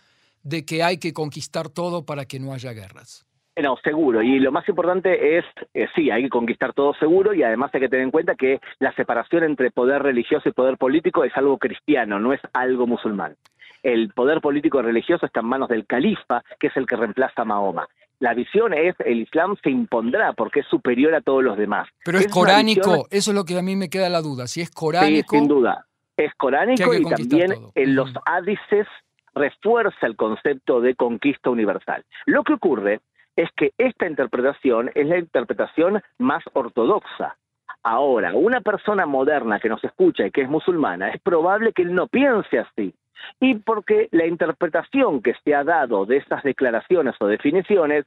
de 0.44 0.66
que 0.66 0.84
hay 0.84 0.98
que 0.98 1.14
conquistar 1.14 1.70
todo 1.70 2.06
para 2.06 2.26
que 2.26 2.40
no 2.40 2.54
haya 2.54 2.74
guerras? 2.74 3.26
No, 3.62 3.76
seguro. 3.84 4.22
Y 4.22 4.40
lo 4.40 4.52
más 4.52 4.68
importante 4.70 5.38
es, 5.38 5.46
eh, 5.74 5.88
sí, 5.96 6.12
hay 6.12 6.24
que 6.24 6.30
conquistar 6.30 6.74
todo 6.74 6.94
seguro 6.94 7.34
y 7.34 7.42
además 7.42 7.72
hay 7.74 7.82
que 7.82 7.90
tener 7.90 8.04
en 8.04 8.12
cuenta 8.12 8.36
que 8.36 8.60
la 8.80 8.94
separación 8.94 9.44
entre 9.44 9.72
poder 9.72 10.04
religioso 10.04 10.48
y 10.48 10.52
poder 10.52 10.78
político 10.78 11.24
es 11.24 11.36
algo 11.36 11.58
cristiano, 11.58 12.20
no 12.20 12.34
es 12.34 12.42
algo 12.54 12.86
musulmán. 12.86 13.36
El 13.82 14.10
poder 14.10 14.42
político 14.42 14.82
religioso 14.82 15.26
está 15.26 15.40
en 15.40 15.48
manos 15.48 15.70
del 15.70 15.88
califa, 15.88 16.44
que 16.60 16.68
es 16.68 16.78
el 16.78 16.86
que 16.86 16.98
reemplaza 16.98 17.42
a 17.42 17.46
Mahoma. 17.46 17.88
La 18.20 18.34
visión 18.34 18.74
es 18.74 18.96
el 19.00 19.22
Islam 19.22 19.56
se 19.62 19.70
impondrá 19.70 20.34
porque 20.34 20.62
es 20.62 20.68
superior 20.68 21.14
a 21.14 21.22
todos 21.22 21.44
los 21.44 21.58
demás. 21.58 21.88
Pero 22.04 22.18
es, 22.18 22.28
coránico, 22.28 23.08
eso 23.12 23.32
es 23.32 23.36
lo 23.36 23.44
que 23.46 23.58
a 23.58 23.62
mí 23.62 23.76
me 23.76 23.90
queda 23.90 24.10
la 24.10 24.22
duda. 24.22 24.48
Si 24.48 24.62
es 24.62 24.72
coránico. 24.72 25.32
Sí, 25.32 25.40
sin 25.40 25.48
duda. 25.48 25.86
Es 26.16 26.34
coránico 26.36 26.94
y 26.96 27.04
también 27.04 27.54
en 27.76 27.96
los 27.96 28.12
ádices 28.26 28.88
refuerza 29.36 30.08
el 30.08 30.16
concepto 30.16 30.82
de 30.82 30.96
conquista 30.96 31.52
universal. 31.52 32.04
Lo 32.26 32.44
que 32.44 32.54
ocurre 32.54 33.02
es 33.36 33.50
que 33.56 33.72
esta 33.78 34.08
interpretación 34.08 34.90
es 34.96 35.06
la 35.06 35.20
interpretación 35.20 36.02
más 36.18 36.44
ortodoxa. 36.54 37.38
Ahora, 37.84 38.34
una 38.34 38.62
persona 38.62 39.06
moderna 39.06 39.60
que 39.60 39.70
nos 39.70 39.84
escucha 39.84 40.26
y 40.26 40.32
que 40.32 40.42
es 40.42 40.50
musulmana, 40.50 41.10
es 41.10 41.22
probable 41.22 41.72
que 41.72 41.84
él 41.84 41.94
no 41.94 42.08
piense 42.08 42.60
así. 42.60 42.94
Y 43.40 43.56
porque 43.56 44.10
la 44.12 44.26
interpretación 44.26 45.22
que 45.22 45.34
se 45.44 45.56
ha 45.56 45.64
dado 45.64 46.06
de 46.06 46.18
estas 46.18 46.44
declaraciones 46.44 47.16
o 47.20 47.28
definiciones 47.28 48.06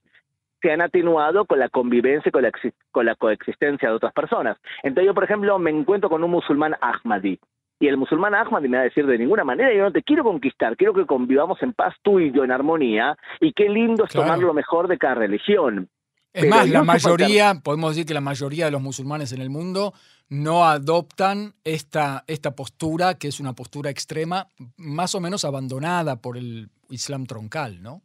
se 0.61 0.73
han 0.73 0.83
atenuado 0.83 1.47
con 1.47 1.59
la 1.59 1.69
convivencia 1.69 2.29
y 2.29 2.33
con 2.33 2.43
la, 2.43 2.53
con 2.93 3.07
la 3.07 3.15
coexistencia 3.15 3.89
de 3.89 3.95
otras 3.95 4.13
personas. 4.13 4.59
Entonces 4.83 5.07
yo, 5.07 5.15
por 5.15 5.25
ejemplo, 5.25 5.59
me 5.59 5.71
encuentro 5.71 6.11
con 6.11 6.23
un 6.23 6.31
musulmán 6.31 6.75
ahmadí 6.81 7.39
y 7.81 7.89
el 7.89 7.97
musulmán 7.97 8.35
Ahmad 8.35 8.61
me 8.61 8.77
va 8.77 8.83
a 8.83 8.85
decir 8.85 9.07
de 9.07 9.17
ninguna 9.17 9.43
manera, 9.43 9.73
yo 9.73 9.83
no 9.83 9.91
te 9.91 10.03
quiero 10.03 10.23
conquistar, 10.23 10.77
quiero 10.77 10.93
que 10.93 11.07
convivamos 11.07 11.63
en 11.63 11.73
paz 11.73 11.95
tú 12.03 12.21
y 12.21 12.31
yo 12.31 12.45
en 12.45 12.53
armonía, 12.53 13.17
y 13.41 13.55
qué 13.55 13.71
lindo 13.71 14.05
es 14.05 14.13
tomar 14.13 14.39
lo 14.39 14.53
mejor 14.53 14.87
de 14.87 14.99
cada 14.99 15.15
religión. 15.15 15.89
Es 16.33 16.49
más, 16.49 16.69
la 16.69 16.85
mayoría, 16.85 17.55
podemos 17.63 17.91
decir 17.91 18.07
que 18.07 18.15
la 18.15 18.21
mayoría 18.21 18.67
de 18.67 18.71
los 18.71 18.81
musulmanes 18.81 19.33
en 19.33 19.41
el 19.41 19.51
mundo 19.51 19.93
no 20.29 20.65
adoptan 20.65 21.55
esta, 21.65 22.23
esta 22.29 22.55
postura, 22.55 23.15
que 23.15 23.29
es 23.29 23.41
una 23.41 23.55
postura 23.55 23.91
extrema, 23.91 24.47
más 24.77 25.15
o 25.17 25.21
menos 25.21 25.45
abandonada 25.45 26.17
por 26.17 26.37
el 26.37 26.69
Islam 26.89 27.27
troncal, 27.27 27.83
¿no? 27.83 28.03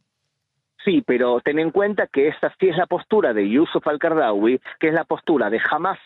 Sí, 0.84 1.02
pero 1.06 1.40
ten 1.40 1.58
en 1.58 1.70
cuenta 1.70 2.08
que 2.08 2.28
esta 2.28 2.52
sí 2.60 2.68
es 2.68 2.76
la 2.76 2.86
postura 2.86 3.32
de 3.32 3.48
Yusuf 3.48 3.86
al-Qardawi, 3.86 4.60
que 4.78 4.88
es 4.88 4.94
la 4.94 5.04
postura 5.04 5.50
de 5.50 5.60
Hamas, 5.70 5.98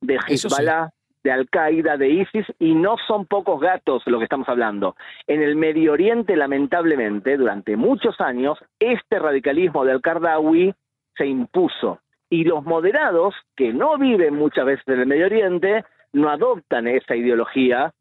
de 0.00 0.18
Hezbollah, 0.28 0.90
de 1.24 1.30
Al-Qaeda, 1.30 1.96
de 1.96 2.08
ISIS, 2.08 2.46
y 2.58 2.74
no 2.74 2.96
son 3.06 3.26
pocos 3.26 3.60
gatos 3.60 4.02
lo 4.06 4.18
que 4.18 4.24
estamos 4.24 4.48
hablando. 4.48 4.96
En 5.26 5.42
el 5.42 5.54
Medio 5.54 5.92
Oriente, 5.92 6.36
lamentablemente, 6.36 7.36
durante 7.36 7.76
muchos 7.76 8.20
años, 8.20 8.58
este 8.80 9.18
radicalismo 9.18 9.84
de 9.84 9.92
Al-Qardawi 9.92 10.74
se 11.16 11.26
impuso. 11.26 12.00
Y 12.30 12.44
los 12.44 12.64
moderados, 12.64 13.34
que 13.56 13.72
no 13.72 13.98
viven 13.98 14.34
muchas 14.34 14.64
veces 14.64 14.88
en 14.88 15.00
el 15.00 15.06
Medio 15.06 15.26
Oriente, 15.26 15.84
no 16.12 16.30
adoptan 16.30 16.86
esa 16.86 17.16
ideología, 17.16 17.92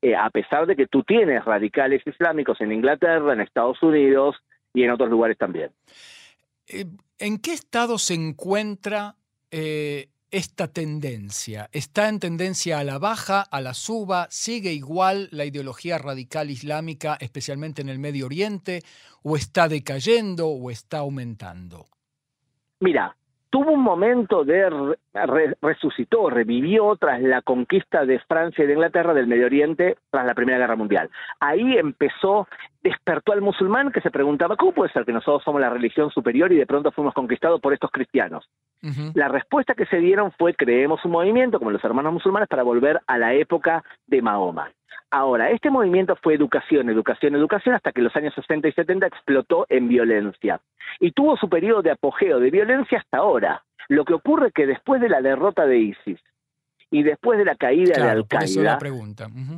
eh, 0.00 0.14
a 0.14 0.30
pesar 0.30 0.66
de 0.66 0.76
que 0.76 0.86
tú 0.86 1.02
tienes 1.02 1.44
radicales 1.44 2.02
islámicos 2.06 2.60
en 2.60 2.72
Inglaterra, 2.72 3.32
en 3.32 3.40
Estados 3.40 3.82
Unidos 3.82 4.36
y 4.72 4.84
en 4.84 4.90
otros 4.90 5.10
lugares 5.10 5.38
también. 5.38 5.70
Eh, 6.66 6.86
¿En 7.18 7.38
qué 7.38 7.52
estado 7.52 7.98
se 7.98 8.14
encuentra 8.14 9.14
eh, 9.50 10.08
esta 10.30 10.68
tendencia? 10.68 11.68
¿Está 11.72 12.08
en 12.08 12.20
tendencia 12.20 12.78
a 12.78 12.84
la 12.84 12.98
baja, 12.98 13.42
a 13.42 13.60
la 13.60 13.72
suba? 13.74 14.26
¿Sigue 14.30 14.72
igual 14.72 15.28
la 15.30 15.44
ideología 15.44 15.98
radical 15.98 16.50
islámica, 16.50 17.16
especialmente 17.20 17.82
en 17.82 17.88
el 17.88 17.98
Medio 17.98 18.26
Oriente? 18.26 18.82
¿O 19.22 19.36
está 19.36 19.68
decayendo 19.68 20.48
o 20.48 20.70
está 20.70 20.98
aumentando? 20.98 21.86
Mira, 22.84 23.16
tuvo 23.48 23.72
un 23.72 23.82
momento 23.82 24.44
de 24.44 24.94
resucitó, 25.62 26.28
revivió 26.28 26.94
tras 26.96 27.22
la 27.22 27.40
conquista 27.40 28.04
de 28.04 28.18
Francia 28.18 28.62
y 28.62 28.66
de 28.66 28.74
Inglaterra 28.74 29.14
del 29.14 29.26
Medio 29.26 29.46
Oriente 29.46 29.96
tras 30.10 30.26
la 30.26 30.34
Primera 30.34 30.58
Guerra 30.58 30.76
Mundial. 30.76 31.08
Ahí 31.40 31.78
empezó, 31.78 32.46
despertó 32.82 33.32
al 33.32 33.40
musulmán 33.40 33.90
que 33.90 34.02
se 34.02 34.10
preguntaba, 34.10 34.56
¿cómo 34.56 34.72
puede 34.72 34.92
ser 34.92 35.06
que 35.06 35.14
nosotros 35.14 35.42
somos 35.44 35.62
la 35.62 35.70
religión 35.70 36.10
superior 36.10 36.52
y 36.52 36.56
de 36.56 36.66
pronto 36.66 36.92
fuimos 36.92 37.14
conquistados 37.14 37.58
por 37.58 37.72
estos 37.72 37.90
cristianos? 37.90 38.46
La 39.14 39.28
respuesta 39.28 39.74
que 39.74 39.86
se 39.86 39.96
dieron 39.96 40.30
fue 40.32 40.52
creemos 40.52 41.02
un 41.06 41.12
movimiento 41.12 41.58
como 41.58 41.70
los 41.70 41.82
hermanos 41.82 42.12
musulmanes 42.12 42.50
para 42.50 42.64
volver 42.64 43.00
a 43.06 43.16
la 43.16 43.32
época 43.32 43.82
de 44.06 44.20
Mahoma. 44.20 44.70
Ahora, 45.16 45.50
este 45.50 45.70
movimiento 45.70 46.16
fue 46.16 46.34
educación, 46.34 46.90
educación, 46.90 47.36
educación, 47.36 47.76
hasta 47.76 47.92
que 47.92 48.00
en 48.00 48.04
los 48.06 48.16
años 48.16 48.34
60 48.34 48.66
y 48.66 48.72
70 48.72 49.06
explotó 49.06 49.64
en 49.68 49.86
violencia. 49.86 50.60
Y 50.98 51.12
tuvo 51.12 51.36
su 51.36 51.48
periodo 51.48 51.82
de 51.82 51.92
apogeo 51.92 52.40
de 52.40 52.50
violencia 52.50 52.98
hasta 52.98 53.18
ahora. 53.18 53.62
Lo 53.86 54.04
que 54.04 54.14
ocurre 54.14 54.48
es 54.48 54.52
que 54.52 54.66
después 54.66 55.00
de 55.00 55.08
la 55.08 55.22
derrota 55.22 55.66
de 55.66 55.78
ISIS 55.78 56.18
y 56.90 57.04
después 57.04 57.38
de 57.38 57.44
la 57.44 57.54
caída 57.54 57.94
de 57.94 58.10
Al-Qaeda, 58.10 58.76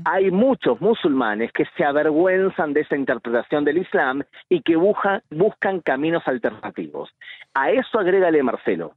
hay 0.05 0.31
muchos 0.31 0.79
musulmanes 0.83 1.51
que 1.53 1.65
se 1.75 1.87
avergüenzan 1.87 2.75
de 2.75 2.83
esa 2.83 2.95
interpretación 2.95 3.65
del 3.65 3.79
Islam 3.79 4.25
y 4.51 4.61
que 4.61 4.77
buscan 4.77 5.81
caminos 5.81 6.23
alternativos. 6.29 7.09
A 7.55 7.71
eso 7.71 7.99
agrégale 7.99 8.43
Marcelo, 8.43 8.93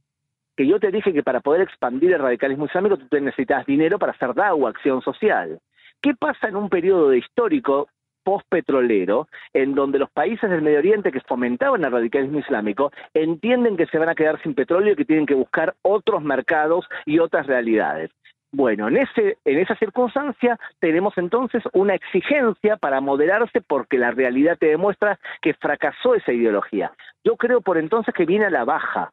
que 0.58 0.66
yo 0.66 0.78
te 0.78 0.90
dije 0.90 1.14
que 1.14 1.22
para 1.22 1.40
poder 1.40 1.62
expandir 1.62 2.12
el 2.12 2.20
radicalismo 2.20 2.66
islámico 2.66 2.98
tú 2.98 3.06
necesitas 3.18 3.64
dinero 3.64 3.98
para 3.98 4.12
hacer 4.12 4.34
o 4.38 4.68
acción 4.68 5.00
social. 5.00 5.58
¿Qué 6.02 6.14
pasa 6.14 6.48
en 6.48 6.56
un 6.56 6.70
periodo 6.70 7.12
histórico 7.14 7.88
post-petrolero, 8.22 9.28
en 9.52 9.74
donde 9.74 9.98
los 9.98 10.10
países 10.10 10.48
del 10.48 10.62
Medio 10.62 10.78
Oriente 10.78 11.12
que 11.12 11.20
fomentaban 11.20 11.84
el 11.84 11.92
radicalismo 11.92 12.38
islámico 12.38 12.92
entienden 13.14 13.76
que 13.76 13.86
se 13.86 13.98
van 13.98 14.08
a 14.08 14.14
quedar 14.14 14.40
sin 14.42 14.54
petróleo 14.54 14.92
y 14.92 14.96
que 14.96 15.04
tienen 15.04 15.26
que 15.26 15.34
buscar 15.34 15.74
otros 15.82 16.22
mercados 16.22 16.86
y 17.06 17.18
otras 17.18 17.46
realidades. 17.46 18.10
Bueno, 18.52 18.88
en, 18.88 18.96
ese, 18.96 19.38
en 19.44 19.58
esa 19.58 19.76
circunstancia 19.76 20.58
tenemos 20.80 21.16
entonces 21.18 21.62
una 21.72 21.94
exigencia 21.94 22.76
para 22.76 23.00
moderarse 23.00 23.60
porque 23.60 23.96
la 23.96 24.10
realidad 24.10 24.58
te 24.58 24.66
demuestra 24.66 25.20
que 25.40 25.54
fracasó 25.54 26.14
esa 26.14 26.32
ideología. 26.32 26.92
Yo 27.24 27.36
creo 27.36 27.60
por 27.60 27.78
entonces 27.78 28.12
que 28.12 28.26
viene 28.26 28.46
a 28.46 28.50
la 28.50 28.64
baja, 28.64 29.12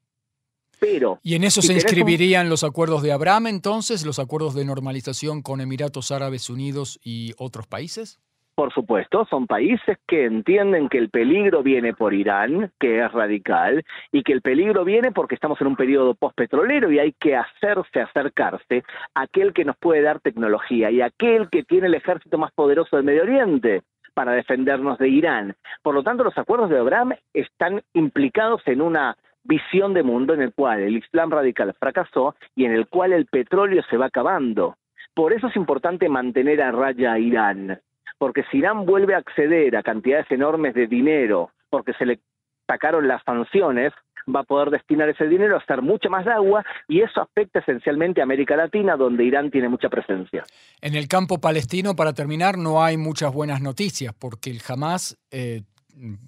¿Y 1.24 1.36
en 1.36 1.44
eso 1.44 1.62
se 1.62 1.74
inscribirían 1.74 2.50
los 2.50 2.64
acuerdos 2.64 3.04
de 3.04 3.12
Abraham 3.12 3.48
entonces, 3.48 4.06
los 4.06 4.20
acuerdos 4.20 4.56
de 4.56 4.66
normalización 4.66 5.42
con 5.42 5.62
Emiratos 5.62 6.12
Árabes 6.12 6.50
Unidos 6.50 7.00
y 7.04 7.34
otros 7.38 7.68
países? 7.68 8.20
Por 8.56 8.74
supuesto, 8.74 9.28
son 9.30 9.46
países 9.46 10.00
que 10.08 10.26
entienden 10.26 10.90
que 10.90 10.98
el 10.98 11.12
peligro 11.12 11.62
viene 11.62 11.94
por 11.94 12.16
Irán, 12.16 12.72
que 12.80 13.06
es 13.06 13.12
radical, 13.12 13.86
y 14.12 14.24
que 14.24 14.34
el 14.34 14.42
peligro 14.42 14.84
viene 14.84 15.12
porque 15.12 15.36
estamos 15.36 15.62
en 15.62 15.68
un 15.68 15.76
periodo 15.76 16.16
postpetrolero 16.16 16.92
y 16.92 16.98
hay 16.98 17.14
que 17.20 17.36
hacerse 17.36 18.02
acercarse 18.02 18.84
a 19.14 19.22
aquel 19.22 19.54
que 19.54 19.64
nos 19.64 19.78
puede 19.78 20.02
dar 20.02 20.22
tecnología 20.22 20.90
y 20.90 21.02
aquel 21.02 21.52
que 21.52 21.64
tiene 21.64 21.86
el 21.86 21.94
ejército 21.94 22.40
más 22.40 22.52
poderoso 22.52 22.96
del 22.96 23.06
Medio 23.06 23.22
Oriente 23.22 23.84
para 24.16 24.32
defendernos 24.32 24.98
de 24.98 25.10
Irán. 25.10 25.56
Por 25.84 25.94
lo 25.94 26.02
tanto, 26.02 26.24
los 26.24 26.36
acuerdos 26.40 26.72
de 26.72 26.80
Abraham 26.80 27.14
están 27.36 27.84
implicados 27.94 28.64
en 28.66 28.82
una 28.82 29.16
visión 29.48 29.94
de 29.94 30.04
mundo 30.04 30.34
en 30.34 30.42
el 30.42 30.54
cual 30.54 30.82
el 30.82 30.98
Islam 30.98 31.32
radical 31.32 31.74
fracasó 31.80 32.36
y 32.56 32.66
en 32.66 32.74
el 32.74 32.88
cual 32.88 33.14
el 33.14 33.26
petróleo 33.26 33.82
se 33.90 33.98
va 33.98 34.08
acabando. 34.08 34.78
Por 35.14 35.34
eso 35.34 35.48
es 35.48 35.56
importante 35.56 36.10
mantener 36.10 36.62
a 36.62 36.72
raya 36.72 37.14
a 37.14 37.20
Irán, 37.20 37.80
porque 38.18 38.44
si 38.52 38.58
Irán 38.58 38.86
vuelve 38.86 39.16
a 39.16 39.20
acceder 39.20 39.76
a 39.76 39.84
cantidades 39.84 40.30
enormes 40.30 40.74
de 40.76 40.88
dinero, 40.88 41.52
porque 41.70 41.94
se 41.94 42.06
le 42.06 42.20
sacaron 42.68 43.08
las 43.08 43.24
sanciones, 43.24 43.94
va 44.34 44.42
a 44.42 44.44
poder 44.44 44.70
destinar 44.70 45.10
ese 45.10 45.26
dinero 45.28 45.56
a 45.56 45.60
hacer 45.60 45.82
mucha 45.82 46.10
más 46.10 46.28
agua 46.28 46.66
y 46.88 47.02
eso 47.02 47.22
afecta 47.22 47.60
esencialmente 47.60 48.22
a 48.22 48.26
América 48.26 48.56
Latina, 48.56 48.96
donde 48.98 49.24
Irán 49.24 49.50
tiene 49.52 49.70
mucha 49.70 49.90
presencia. 49.90 50.44
En 50.82 50.96
el 50.96 51.08
campo 51.08 51.40
palestino, 51.40 51.96
para 51.96 52.14
terminar, 52.14 52.58
no 52.58 52.84
hay 52.84 52.98
muchas 52.98 53.34
buenas 53.34 53.62
noticias, 53.62 54.14
porque 54.14 54.50
el 54.50 54.62
Hamas, 54.68 55.18
eh, 55.32 55.64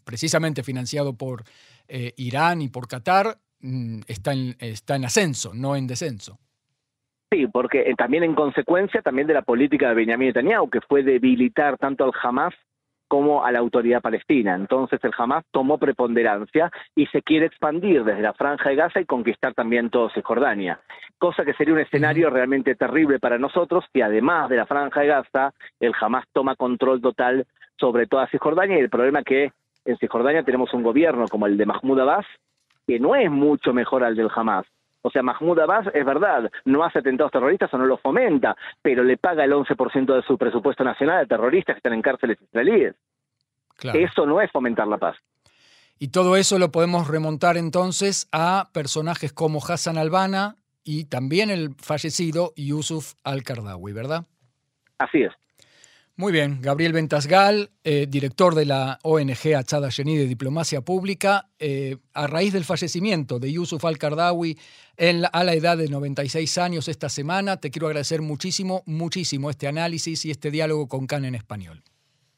precisamente 0.04 0.64
financiado 0.64 1.14
por 1.14 1.44
eh, 1.89 2.13
Irán 2.17 2.62
y 2.62 2.69
por 2.69 2.88
Qatar 2.88 3.38
mm, 3.62 4.01
está, 4.08 4.34
en, 4.34 4.55
está 4.60 4.96
en 4.96 5.05
ascenso, 5.05 5.53
no 5.53 5.75
en 5.75 5.88
descenso. 5.88 6.39
Sí, 7.31 7.46
porque 7.48 7.81
eh, 7.81 7.96
también 7.96 8.24
en 8.24 8.34
consecuencia 8.34 9.01
también 9.01 9.27
de 9.27 9.36
la 9.36 9.43
política 9.43 9.89
de 9.89 9.96
Benjamin 9.96 10.29
Netanyahu, 10.29 10.69
que 10.69 10.81
fue 10.81 11.03
debilitar 11.03 11.77
tanto 11.77 12.03
al 12.03 12.12
Hamas 12.24 12.55
como 13.10 13.43
a 13.43 13.51
la 13.51 13.60
autoridad 13.60 14.01
palestina. 14.01 14.55
Entonces 14.55 15.03
el 15.03 15.12
Hamas 15.17 15.43
tomó 15.51 15.77
preponderancia 15.77 16.72
y 16.96 17.08
se 17.08 17.22
quiere 17.22 17.48
expandir 17.48 18.03
desde 18.03 18.22
la 18.22 18.34
franja 18.34 18.69
de 18.69 18.75
Gaza 18.75 19.01
y 19.01 19.05
conquistar 19.05 19.53
también 19.53 19.89
todo 19.89 20.10
Cisjordania, 20.12 20.79
cosa 21.17 21.43
que 21.43 21.53
sería 21.53 21.74
un 21.74 21.81
escenario 21.81 22.29
realmente 22.29 22.75
terrible 22.75 23.19
para 23.19 23.38
nosotros 23.38 23.84
si 23.91 24.01
además 24.01 24.50
de 24.50 24.58
la 24.58 24.67
franja 24.67 25.01
de 25.01 25.08
Gaza 25.08 25.53
el 25.79 25.93
Hamas 26.00 26.25
toma 26.34 26.55
control 26.55 27.01
total 27.01 27.46
sobre 27.77 28.08
toda 28.08 28.27
Cisjordania 28.27 28.77
y 28.77 28.81
el 28.81 28.89
problema 28.89 29.24
que 29.24 29.51
en 29.86 29.98
Cisjordania 29.98 30.44
tenemos 30.44 30.74
un 30.74 30.84
gobierno 30.84 31.28
como 31.28 31.46
el 31.46 31.58
de 31.58 31.66
Mahmoud 31.66 32.00
Abbas, 32.00 32.26
que 32.88 33.00
no 33.00 33.16
es 33.16 33.30
mucho 33.30 33.74
mejor 33.74 34.04
al 34.04 34.16
del 34.16 34.30
Hamas. 34.36 34.66
O 35.02 35.10
sea, 35.10 35.24
Mahmoud 35.24 35.60
Abbas 35.60 35.88
es 35.94 36.06
verdad, 36.06 36.52
no 36.66 36.84
hace 36.84 37.00
atentados 37.00 37.32
terroristas 37.32 37.74
o 37.74 37.78
no 37.78 37.86
los 37.86 38.02
fomenta, 38.02 38.56
pero 38.82 39.04
le 39.04 39.18
paga 39.18 39.46
el 39.46 39.54
11% 39.54 40.14
de 40.14 40.22
su 40.24 40.38
presupuesto 40.38 40.84
nacional 40.84 41.24
a 41.24 41.26
terroristas 41.26 41.76
que 41.76 41.80
están 41.80 41.94
en 41.94 42.02
cárceles 42.02 42.42
israelíes. 42.42 42.96
Eso 43.94 44.26
no 44.26 44.42
es 44.42 44.52
fomentar 44.52 44.88
la 44.88 44.98
paz. 44.98 45.16
Y 46.00 46.10
todo 46.10 46.36
eso 46.36 46.60
lo 46.60 46.72
podemos 46.72 47.08
remontar 47.08 47.58
entonces 47.58 48.28
a 48.32 48.70
personajes 48.74 49.34
como 49.34 49.60
Hassan 49.60 49.98
Albana 49.98 50.56
y 50.84 51.06
también 51.06 51.50
el 51.50 51.76
fallecido 51.76 52.54
Yusuf 52.56 53.14
al-Qardawi, 53.24 53.94
¿verdad? 53.94 54.26
Así 54.98 55.24
es. 55.24 55.34
Muy 56.20 56.34
bien, 56.34 56.60
Gabriel 56.62 56.92
Ventasgal, 56.92 57.70
eh, 57.86 58.06
director 58.10 58.54
de 58.54 58.66
la 58.66 59.00
ONG 59.04 59.56
Achada 59.56 59.88
Yení 59.88 60.18
de 60.18 60.26
Diplomacia 60.26 60.82
Pública, 60.82 61.46
eh, 61.60 61.96
a 62.14 62.28
raíz 62.28 62.52
del 62.52 62.66
fallecimiento 62.66 63.40
de 63.40 63.54
Yusuf 63.54 63.86
al-Kardawi 63.86 64.58
a 65.32 65.44
la 65.46 65.54
edad 65.54 65.78
de 65.78 65.88
96 65.88 66.58
años 66.58 66.90
esta 66.90 67.08
semana, 67.08 67.56
te 67.56 67.72
quiero 67.72 67.88
agradecer 67.88 68.22
muchísimo, 68.22 68.84
muchísimo 68.86 69.50
este 69.50 69.70
análisis 69.70 70.26
y 70.26 70.32
este 70.32 70.52
diálogo 70.52 70.90
con 70.90 71.08
CAN 71.08 71.24
en 71.24 71.36
español. 71.36 71.84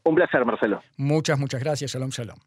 Un 0.04 0.14
placer, 0.14 0.46
Marcelo. 0.46 0.84
Muchas, 0.98 1.40
muchas 1.40 1.60
gracias. 1.60 1.92
Shalom, 1.92 2.12
shalom. 2.12 2.38